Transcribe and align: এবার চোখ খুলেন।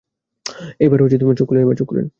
এবার 0.79 0.99
চোখ 1.77 1.87
খুলেন। 1.89 2.07